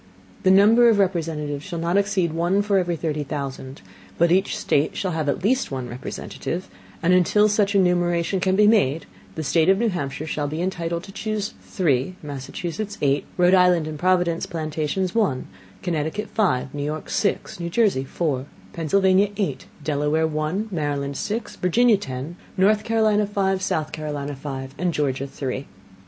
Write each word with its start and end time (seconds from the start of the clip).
The 0.41 0.49
number 0.49 0.89
of 0.89 0.97
Representatives 0.97 1.63
shall 1.63 1.77
not 1.77 1.95
exceed 1.95 2.33
one 2.33 2.63
for 2.63 2.79
every 2.79 2.95
thirty 2.95 3.23
Thousand, 3.23 3.83
but 4.17 4.31
each 4.31 4.57
State 4.57 4.95
shall 4.97 5.11
have 5.11 5.29
at 5.29 5.43
least 5.43 5.69
one 5.69 5.87
Representative; 5.87 6.67
and 7.03 7.13
until 7.13 7.47
such 7.47 7.75
enumeration 7.75 8.41
shall 8.41 8.53
be 8.55 8.65
made, 8.65 9.05
the 9.35 9.43
State 9.43 9.69
of 9.69 9.77
New 9.77 9.89
Hampshire 9.89 10.25
shall 10.25 10.47
be 10.47 10.59
entitled 10.59 11.03
to 11.03 11.11
chuse 11.11 11.53
three, 11.61 12.15
Massachusetts 12.23 12.97
eight, 13.03 13.25
Rhode 13.37 13.53
Island 13.53 13.85
and 13.87 13.99
Providence 13.99 14.47
Plantations 14.47 15.13
one, 15.13 15.45
Connecticut 15.83 16.29
five, 16.29 16.73
New 16.73 16.81
York 16.83 17.07
six, 17.07 17.59
New 17.59 17.69
Jersey 17.69 18.03
four, 18.03 18.47
Pennsylvania 18.73 19.29
eight, 19.37 19.67
Delaware 19.83 20.25
one, 20.25 20.67
Maryland 20.71 21.15
six, 21.15 21.55
Virginia 21.57 21.97
ten, 21.97 22.37
North 22.57 22.83
Carolina 22.83 23.27
five, 23.27 23.61
South 23.61 23.91
Carolina 23.91 24.35
five, 24.35 24.73
and 24.79 24.95
Georgia 24.95 25.27
three. 25.27 25.67